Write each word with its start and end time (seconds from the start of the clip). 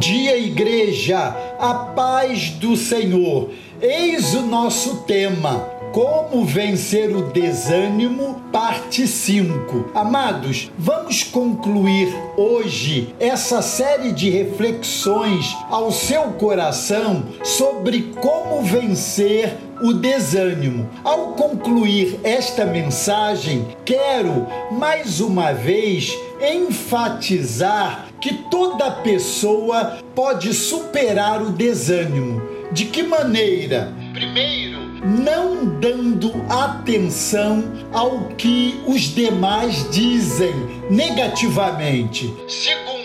dia, 0.00 0.38
igreja, 0.38 1.36
a 1.58 1.74
paz 1.94 2.48
do 2.52 2.74
Senhor. 2.74 3.50
Eis 3.82 4.34
o 4.34 4.40
nosso 4.40 5.02
tema. 5.02 5.78
Como 5.92 6.44
vencer 6.44 7.14
o 7.14 7.30
desânimo, 7.30 8.40
parte 8.50 9.06
5. 9.06 9.90
Amados, 9.92 10.70
vamos 10.78 11.24
concluir 11.24 12.08
hoje 12.36 13.14
essa 13.20 13.60
série 13.60 14.12
de 14.12 14.30
reflexões 14.30 15.54
ao 15.68 15.90
seu 15.90 16.22
coração 16.32 17.24
sobre 17.42 18.14
como 18.20 18.62
vencer 18.62 19.58
o 19.82 19.92
desânimo. 19.92 20.88
Ao 21.02 21.32
concluir 21.32 22.20
esta 22.22 22.64
mensagem, 22.64 23.66
quero 23.84 24.46
mais 24.70 25.20
uma 25.20 25.52
vez 25.52 26.16
enfatizar 26.40 28.09
que 28.20 28.34
toda 28.50 28.90
pessoa 28.90 29.98
pode 30.14 30.52
superar 30.52 31.42
o 31.42 31.50
desânimo. 31.50 32.42
De 32.72 32.84
que 32.84 33.02
maneira? 33.02 33.92
Primeiro, 34.12 34.78
não 35.04 35.80
dando 35.80 36.32
atenção 36.48 37.64
ao 37.92 38.28
que 38.36 38.80
os 38.86 39.14
demais 39.14 39.90
dizem 39.90 40.54
negativamente. 40.90 42.32
Segundo, 42.48 43.00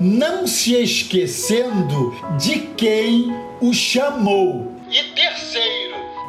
não 0.00 0.46
se 0.46 0.74
esquecendo 0.74 2.14
de 2.38 2.60
quem 2.76 3.34
o 3.60 3.74
chamou. 3.74 4.72
E 4.90 5.02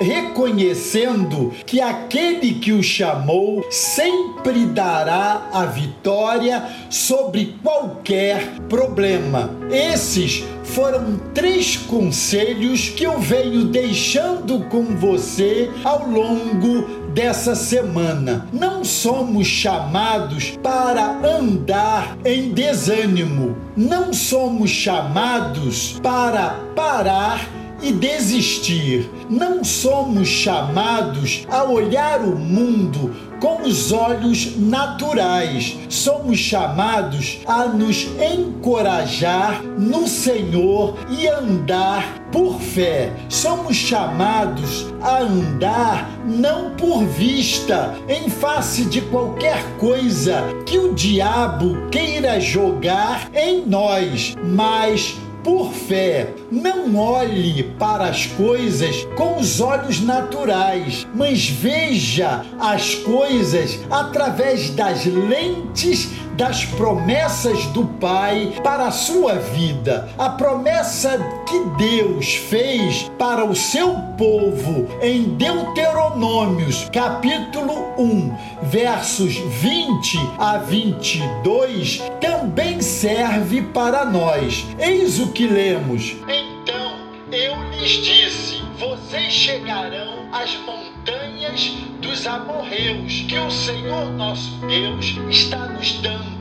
reconhecendo 0.03 1.51
que 1.65 1.81
aquele 1.81 2.55
que 2.55 2.71
o 2.71 2.83
chamou 2.83 3.65
sempre 3.71 4.65
dará 4.65 5.49
a 5.53 5.65
vitória 5.65 6.63
sobre 6.89 7.55
qualquer 7.63 8.59
problema. 8.69 9.49
Esses 9.71 10.43
foram 10.63 11.19
três 11.33 11.77
conselhos 11.77 12.89
que 12.89 13.03
eu 13.03 13.19
venho 13.19 13.65
deixando 13.65 14.59
com 14.69 14.83
você 14.95 15.69
ao 15.83 16.07
longo 16.07 17.03
dessa 17.13 17.55
semana. 17.55 18.47
Não 18.51 18.83
somos 18.83 19.47
chamados 19.47 20.57
para 20.63 21.19
andar 21.23 22.17
em 22.25 22.51
desânimo. 22.51 23.55
Não 23.77 24.11
somos 24.13 24.71
chamados 24.71 25.99
para 26.01 26.59
parar 26.75 27.62
e 27.83 27.91
desistir. 27.91 29.09
Não 29.29 29.63
somos 29.63 30.27
chamados 30.27 31.45
a 31.49 31.63
olhar 31.63 32.21
o 32.21 32.35
mundo 32.37 33.13
com 33.43 33.63
os 33.63 33.91
olhos 33.91 34.57
naturais. 34.57 35.77
Somos 35.89 36.39
chamados 36.39 37.39
a 37.45 37.65
nos 37.65 38.07
encorajar 38.21 39.61
no 39.77 40.07
Senhor 40.07 40.95
e 41.09 41.27
andar 41.27 42.23
por 42.31 42.61
fé. 42.61 43.11
Somos 43.27 43.75
chamados 43.75 44.85
a 45.01 45.19
andar 45.19 46.09
não 46.25 46.71
por 46.71 47.03
vista, 47.03 47.93
em 48.07 48.29
face 48.29 48.85
de 48.85 49.01
qualquer 49.01 49.61
coisa 49.77 50.41
que 50.65 50.77
o 50.77 50.93
diabo 50.93 51.89
queira 51.91 52.39
jogar 52.39 53.29
em 53.35 53.65
nós, 53.65 54.35
mas 54.41 55.17
por 55.43 55.71
fé. 55.73 56.33
Não 56.51 56.95
olhe 56.95 57.63
para 57.77 58.05
as 58.05 58.25
coisas 58.25 59.05
com 59.15 59.37
os 59.39 59.59
olhos 59.59 60.01
naturais, 60.01 61.05
mas 61.13 61.47
veja 61.47 62.45
as 62.59 62.95
coisas 62.95 63.79
através 63.89 64.69
das 64.69 65.05
lentes 65.05 66.09
das 66.33 66.65
promessas 66.65 67.65
do 67.67 67.85
Pai 67.85 68.53
para 68.63 68.87
a 68.87 68.91
sua 68.91 69.35
vida. 69.35 70.09
A 70.17 70.29
promessa 70.29 71.17
que 71.47 71.59
Deus 71.77 72.35
fez 72.35 73.09
para 73.17 73.45
o 73.45 73.55
seu 73.55 73.95
povo 74.17 74.87
em 75.01 75.35
Deuteronômios, 75.35 76.89
capítulo 76.91 77.93
1, 77.97 78.35
versos 78.63 79.35
20 79.35 80.17
a 80.37 80.57
22, 80.57 82.01
também 82.19 82.81
serve 82.81 83.61
para 83.61 84.05
nós. 84.05 84.65
Eis 84.79 85.19
o 85.19 85.31
que 85.31 85.47
lemos. 85.47 86.15
Então 86.27 86.93
eu 87.31 87.55
lhes 87.71 87.91
disse: 88.03 88.61
vocês 88.79 89.31
chegarão 89.31 90.27
às 90.31 90.55
montanhas 90.57 91.71
dos 92.01 92.25
amorreus, 92.27 93.25
que 93.27 93.37
o 93.37 93.49
Senhor 93.49 94.11
nosso 94.11 94.57
Deus 94.67 95.17
está 95.29 95.67
nos 95.67 95.93
dando. 96.01 96.32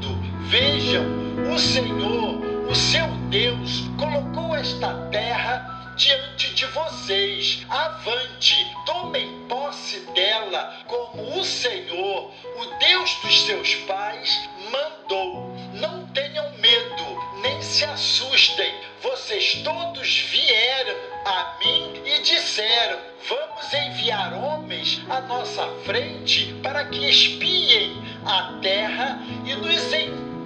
Vejam, 0.52 1.06
o 1.50 1.58
Senhor, 1.58 2.68
o 2.68 2.74
seu 2.74 3.06
Deus, 3.30 3.84
colocou 3.98 4.54
esta 4.54 4.92
terra 5.10 5.94
diante 5.96 6.52
de 6.52 6.66
vocês. 6.66 7.64
Avante, 7.70 8.54
tomem 8.84 9.46
posse 9.48 10.00
dela, 10.14 10.76
como 10.86 11.40
o 11.40 11.42
Senhor, 11.42 12.30
o 12.58 12.78
Deus 12.78 13.14
dos 13.22 13.46
seus 13.46 13.76
pais, 13.86 14.46
mandou. 14.70 15.56
Não 15.72 16.04
tenham 16.08 16.52
medo, 16.58 17.40
nem 17.40 17.62
se 17.62 17.86
assustem. 17.86 18.74
Vocês 19.00 19.54
todos 19.64 20.18
vieram 20.18 20.96
a 21.24 21.56
mim 21.64 22.02
e 22.04 22.20
disseram: 22.20 22.98
Vamos 23.26 23.72
enviar 23.72 24.34
homens 24.34 25.00
à 25.08 25.22
nossa 25.22 25.66
frente 25.86 26.54
para 26.62 26.84
que 26.84 27.08
espiem 27.08 27.96
a 28.26 28.58
terra 28.60 29.18
e 29.46 29.54
nos 29.54 29.94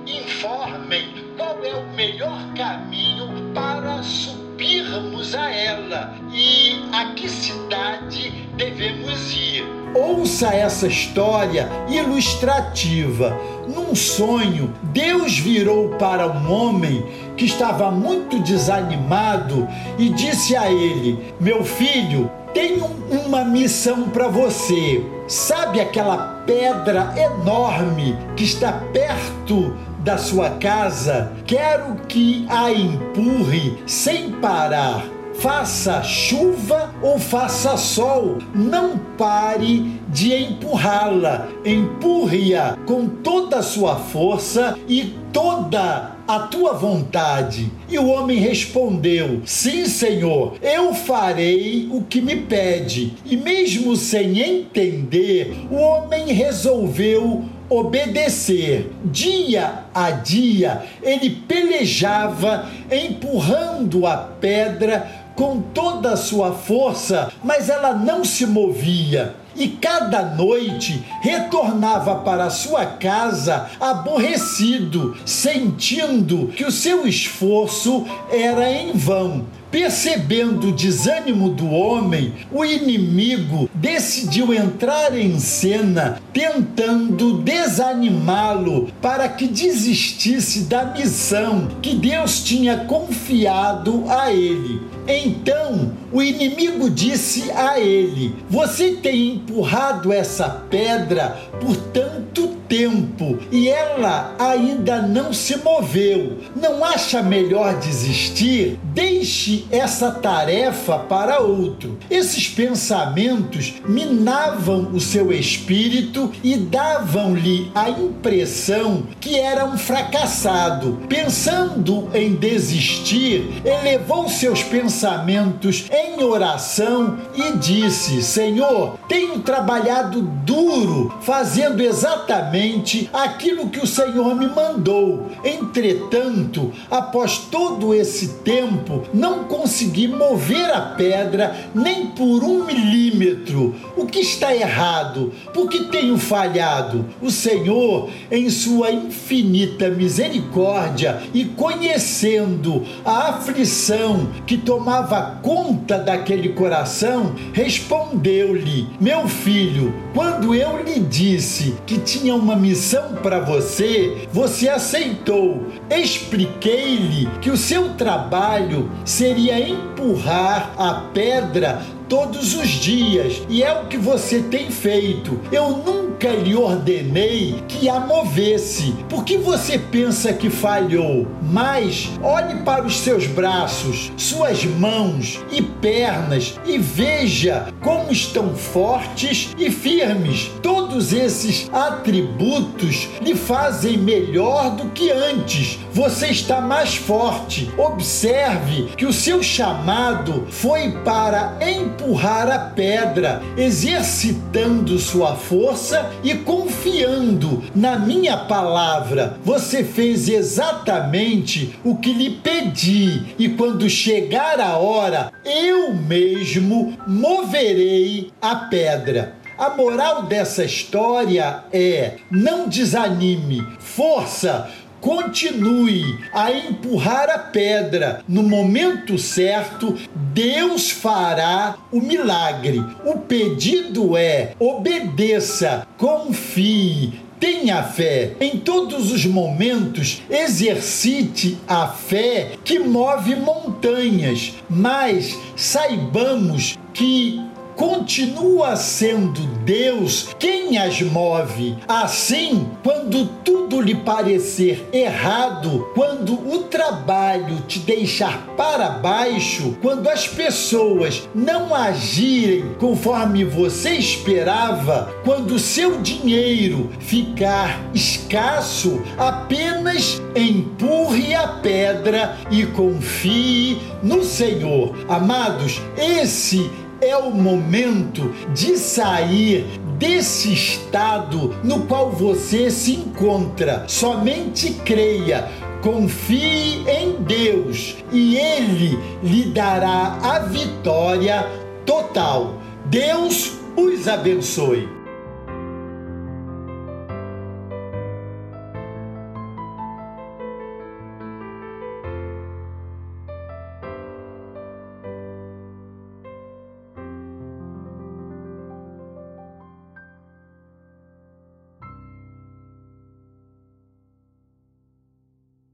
informem 0.06 1.09
qual 1.37 1.59
é 1.65 1.75
o 1.75 1.94
melhor 1.94 2.39
caminho 2.56 3.53
para 3.53 4.03
subirmos 4.03 5.34
a 5.34 5.50
ela 5.50 6.15
e 6.33 6.81
a 6.93 7.12
que 7.15 7.28
cidade 7.28 8.31
devemos 8.56 9.33
ir. 9.33 9.65
Ouça 9.94 10.49
essa 10.49 10.87
história 10.87 11.69
ilustrativa. 11.89 13.37
Num 13.67 13.94
sonho, 13.94 14.72
Deus 14.83 15.39
virou 15.39 15.91
para 15.91 16.27
um 16.27 16.53
homem 16.53 17.05
que 17.37 17.47
estava 17.47 17.91
muito 17.91 18.38
desanimado 18.41 19.67
e 19.99 20.09
disse 20.11 20.55
a 20.55 20.71
ele: 20.71 21.34
Meu 21.41 21.65
filho, 21.65 22.31
tenho 22.53 22.87
uma 23.27 23.44
missão 23.44 24.09
para 24.09 24.28
você. 24.28 25.05
Sabe 25.27 25.81
aquela 25.81 26.43
pedra 26.47 27.12
enorme 27.17 28.17
que 28.37 28.44
está 28.44 28.73
perto 28.73 29.77
da 30.06 30.17
sua 30.17 30.50
casa? 30.50 31.33
Quero 31.44 31.97
que 32.06 32.47
a 32.49 32.71
empurre 32.71 33.77
sem 33.87 34.31
parar 34.31 35.03
faça 35.34 36.03
chuva 36.03 36.94
ou 37.03 37.19
faça 37.19 37.77
sol, 37.77 38.39
não 38.55 38.97
pare 39.19 40.00
de 40.09 40.33
empurrá-la. 40.33 41.49
Empurre-a 41.65 42.77
com 42.87 43.06
toda 43.06 43.59
a 43.59 43.62
sua 43.62 43.97
força 43.97 44.78
e 44.89 45.15
toda 45.36 46.12
a 46.26 46.38
tua 46.38 46.72
vontade. 46.72 47.70
E 47.91 47.98
o 47.98 48.08
homem 48.08 48.38
respondeu: 48.38 49.42
Sim, 49.44 49.84
Senhor, 49.84 50.54
eu 50.62 50.94
farei 50.94 51.86
o 51.92 52.00
que 52.00 52.22
me 52.22 52.36
pede. 52.36 53.12
E 53.22 53.36
mesmo 53.36 53.94
sem 53.96 54.41
entender, 54.41 55.54
o 55.70 55.75
homem 55.75 56.32
resolveu 56.32 57.44
obedecer. 57.69 58.91
Dia 59.04 59.84
a 59.94 60.10
dia, 60.10 60.86
ele 61.02 61.28
pelejava, 61.28 62.66
empurrando 62.91 64.06
a 64.06 64.16
pedra 64.16 65.06
com 65.34 65.60
toda 65.60 66.12
a 66.12 66.16
sua 66.16 66.52
força, 66.52 67.30
mas 67.44 67.69
ela 67.69 67.92
não 67.92 68.25
se 68.25 68.46
movia. 68.46 69.34
E 69.56 69.69
cada 69.69 70.22
noite 70.22 71.05
retornava 71.21 72.17
para 72.17 72.50
sua 72.50 72.84
casa 72.84 73.71
aborrecido, 73.81 75.17
sentindo 75.25 76.49
que 76.49 76.65
o 76.65 76.71
seu 76.71 77.06
esforço 77.06 78.05
era 78.31 78.71
em 78.71 78.93
vão. 78.93 79.44
Percebendo 79.70 80.69
o 80.69 80.73
desânimo 80.73 81.50
do 81.50 81.69
homem, 81.69 82.32
o 82.53 82.64
inimigo 82.64 83.69
decidiu 83.75 84.55
entrar 84.55 85.17
em 85.19 85.38
cena, 85.41 86.20
tentando 86.32 87.38
desanimá-lo 87.38 88.88
para 89.02 89.29
que 89.29 89.47
desistisse 89.47 90.62
da 90.62 90.85
missão 90.85 91.69
que 91.82 91.94
Deus 91.94 92.43
tinha 92.43 92.79
confiado 92.85 94.05
a 94.09 94.32
ele. 94.32 94.81
Então 95.09 95.93
o 96.12 96.23
inimigo 96.23 96.88
disse 96.91 97.50
a 97.50 97.79
ele: 97.79 98.35
Você 98.49 98.93
tem 98.93 99.35
empurrado 99.35 100.12
essa 100.12 100.49
pedra 100.49 101.37
por 101.61 101.76
tanto 101.76 102.56
tempo 102.69 103.38
e 103.50 103.69
ela 103.69 104.35
ainda 104.38 105.00
não 105.03 105.32
se 105.32 105.56
moveu. 105.58 106.38
Não 106.55 106.85
acha 106.85 107.23
melhor 107.23 107.79
desistir? 107.79 108.79
Deixe 108.82 109.67
essa 109.70 110.11
tarefa 110.11 110.99
para 110.99 111.41
outro. 111.41 111.99
Esses 112.11 112.49
pensamentos 112.49 113.75
minavam 113.87 114.91
o 114.93 115.00
seu 115.00 115.32
espírito 115.32 116.32
e 116.43 116.56
davam-lhe 116.56 117.70
a 117.75 117.88
impressão 117.91 119.05
que 119.20 119.38
era 119.38 119.64
um 119.64 119.79
fracassado. 119.79 121.00
Pensando 121.09 122.09
em 122.14 122.35
desistir, 122.35 123.62
elevou 123.64 124.29
seus 124.29 124.62
pensamentos 124.62 125.87
em 125.96 126.22
oração 126.22 127.19
e 127.34 127.56
disse: 127.56 128.22
Senhor, 128.22 128.98
tenho 129.08 129.40
trabalhado 129.40 130.20
duro, 130.20 131.14
fazendo 131.22 131.82
exatamente 131.82 133.08
aquilo 133.12 133.69
que 133.69 133.81
o 133.81 133.87
Senhor 133.87 134.34
me 134.34 134.46
mandou. 134.46 135.26
Entretanto, 135.44 136.72
após 136.90 137.38
todo 137.38 137.94
esse 137.94 138.28
tempo, 138.44 139.04
não 139.12 139.44
consegui 139.44 140.08
mover 140.08 140.70
a 140.70 140.81
pedra 140.81 141.56
nem 141.75 142.08
por 142.08 142.44
um 142.44 142.64
milímetro. 142.64 143.75
O 143.96 144.06
que 144.06 144.20
está 144.20 144.54
errado? 144.54 145.32
Por 145.54 145.69
que 145.69 145.84
tenho 145.84 146.19
falhado? 146.19 147.06
O 147.22 147.31
Senhor, 147.31 148.10
em 148.31 148.50
sua 148.50 148.90
infinita 148.90 149.88
misericórdia 149.88 151.22
e 151.32 151.44
conhecendo 151.44 152.84
a 153.04 153.28
aflição 153.31 154.28
que 154.46 154.56
tomava 154.56 155.38
conta 155.42 155.86
daquele 155.94 156.50
coração, 156.50 157.35
respondeu-lhe: 157.53 158.88
Meu 159.00 159.29
filho, 159.29 159.94
quando 160.12 160.55
eu 160.55 160.83
lhe 160.83 160.99
disse 160.99 161.77
que 161.87 161.99
tinha 161.99 162.35
uma 162.35 162.56
missão 162.56 163.15
para 163.23 163.38
você, 163.38 164.27
você 164.33 164.69
aceitou. 164.69 165.67
Expliquei-lhe 165.88 167.29
que 167.41 167.50
o 167.50 167.56
seu 167.56 167.94
trabalho 167.94 168.91
seria 169.05 169.59
empurrar 169.69 170.73
a 170.77 170.94
pedra 171.12 171.83
todos 172.08 172.55
os 172.55 172.69
dias 172.69 173.43
e 173.49 173.62
é 173.62 173.73
o 173.73 173.87
que 173.87 173.97
você 173.97 174.41
tem 174.43 174.70
feito. 174.70 175.41
Eu 175.50 175.70
nunca 175.70 176.29
lhe 176.29 176.55
ordenei 176.55 177.62
que 177.69 177.88
a 177.88 178.00
movesse. 178.00 178.93
Por 179.08 179.25
que 179.25 179.37
você 179.37 179.79
pensa 179.79 180.32
que 180.32 180.49
falhou? 180.49 181.26
Mas 181.43 182.11
olhe 182.23 182.62
para 182.62 182.85
os 182.85 182.99
seus 183.00 183.26
braços, 183.26 184.12
suas 184.17 184.64
mãos 184.64 185.41
e 185.50 185.61
pernas 185.62 186.58
e 186.64 186.79
veja 186.79 187.69
como 187.82 188.11
estão 188.11 188.55
fortes 188.55 189.55
e 189.59 189.70
firmes. 189.70 190.50
Todos 190.62 191.12
esses 191.12 191.69
atributos 191.73 193.09
lhe 193.20 193.35
fazem 193.35 193.99
melhor 193.99 194.70
do 194.76 194.91
que 194.91 195.11
antes. 195.11 195.79
Você 195.93 196.29
está 196.29 196.61
mais 196.61 196.94
forte. 196.94 197.70
Observe 197.76 198.91
que 198.97 199.06
o 199.06 199.12
seu 199.12 199.43
chamado 199.43 200.47
foi 200.50 200.93
para 201.05 201.56
empurrar 201.96 202.50
a 202.50 202.58
pedra, 202.58 203.43
exercitando 203.56 204.98
sua 204.98 205.34
força 205.34 206.10
e 206.22 206.34
confiando 206.34 207.64
na 207.75 207.98
minha 207.98 208.37
palavra. 208.37 209.38
Você 209.43 209.82
fez 209.82 210.28
exatamente 210.28 211.78
o 211.82 211.96
que 211.96 212.12
lhe 212.12 212.31
pedi, 212.31 213.34
e 213.38 213.48
quando 213.48 213.88
chegar 213.88 214.60
a 214.60 214.76
hora, 214.76 215.32
eu 215.44 215.94
mesmo 215.94 216.96
moverei 217.06 218.31
a 218.40 218.54
pedra. 218.56 219.34
A 219.58 219.70
moral 219.70 220.25
dessa 220.25 220.64
história 220.64 221.64
é: 221.72 222.16
não 222.31 222.69
desanime, 222.69 223.66
força, 223.78 224.69
continue 225.00 226.19
a 226.32 226.50
empurrar 226.52 227.31
a 227.31 227.38
pedra. 227.38 228.22
No 228.28 228.43
momento 228.43 229.19
certo, 229.19 229.96
Deus 230.14 230.90
fará 230.90 231.76
o 231.93 232.00
milagre. 232.00 232.84
O 233.04 233.19
pedido 233.19 234.16
é: 234.16 234.52
obedeça, 234.58 235.87
confie, 235.96 237.26
Tenha 237.38 237.82
fé. 237.82 238.32
Em 238.40 238.58
todos 238.58 239.12
os 239.12 239.26
momentos, 239.26 240.22
exercite 240.31 241.58
a 241.69 241.87
fé 241.87 242.52
que 242.64 242.78
move 242.78 243.37
montanhas, 243.37 244.54
mas 244.70 245.38
saibamos 245.54 246.78
que 246.94 247.38
continua 247.76 248.75
sendo 248.75 249.40
Deus 249.64 250.28
quem 250.38 250.78
as 250.78 251.00
move. 251.02 251.76
Assim, 251.87 252.67
quando 252.82 253.26
tudo 253.44 253.81
lhe 253.81 253.94
parecer 253.94 254.88
errado, 254.93 255.90
quando 255.94 256.32
o 256.32 256.64
trabalho 256.64 257.61
te 257.69 257.78
deixar 257.81 258.46
para 258.56 258.88
baixo, 258.88 259.76
quando 259.82 260.08
as 260.08 260.26
pessoas 260.26 261.28
não 261.34 261.75
agirem 261.75 262.75
conforme 262.78 263.44
você 263.44 263.90
esperava, 263.90 265.14
quando 265.25 265.58
seu 265.58 266.00
dinheiro 266.00 266.90
ficar 266.99 267.81
escasso, 267.93 269.02
apenas 269.19 270.23
empurre 270.34 271.34
a 271.34 271.49
pedra 271.49 272.37
e 272.50 272.64
confie 272.67 273.78
no 274.02 274.25
Senhor. 274.25 274.94
Amados, 275.08 275.81
esse 275.96 276.70
é 277.00 277.16
o 277.16 277.31
momento 277.31 278.32
de 278.54 278.76
sair 278.76 279.66
desse 279.98 280.52
estado 280.52 281.54
no 281.62 281.87
qual 281.87 282.10
você 282.10 282.70
se 282.70 282.94
encontra. 282.94 283.84
Somente 283.88 284.75
creia, 284.84 285.48
confie 285.82 286.84
em 286.88 287.22
Deus 287.22 287.96
e 288.12 288.37
Ele 288.37 288.98
lhe 289.22 289.44
dará 289.46 290.19
a 290.22 290.38
vitória 290.40 291.46
total. 291.84 292.54
Deus 292.87 293.52
os 293.76 294.08
abençoe. 294.08 294.95